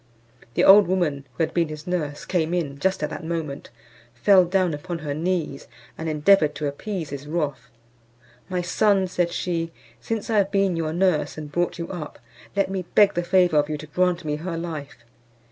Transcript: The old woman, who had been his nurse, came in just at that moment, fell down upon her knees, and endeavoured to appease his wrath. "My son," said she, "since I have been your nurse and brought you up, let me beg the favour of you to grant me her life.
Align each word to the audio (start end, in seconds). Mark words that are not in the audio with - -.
The 0.55 0.63
old 0.63 0.87
woman, 0.87 1.27
who 1.37 1.43
had 1.43 1.53
been 1.53 1.67
his 1.67 1.85
nurse, 1.85 2.25
came 2.25 2.55
in 2.55 2.79
just 2.79 3.03
at 3.03 3.11
that 3.11 3.23
moment, 3.23 3.69
fell 4.15 4.45
down 4.45 4.73
upon 4.73 4.97
her 4.97 5.13
knees, 5.13 5.67
and 5.95 6.09
endeavoured 6.09 6.55
to 6.55 6.65
appease 6.65 7.11
his 7.11 7.27
wrath. 7.27 7.69
"My 8.49 8.63
son," 8.63 9.05
said 9.05 9.31
she, 9.31 9.71
"since 9.99 10.27
I 10.27 10.37
have 10.39 10.49
been 10.51 10.75
your 10.75 10.91
nurse 10.91 11.37
and 11.37 11.51
brought 11.51 11.77
you 11.77 11.87
up, 11.91 12.17
let 12.55 12.67
me 12.71 12.85
beg 12.95 13.13
the 13.13 13.21
favour 13.21 13.57
of 13.57 13.69
you 13.69 13.77
to 13.77 13.85
grant 13.85 14.25
me 14.25 14.37
her 14.37 14.57
life. 14.57 14.97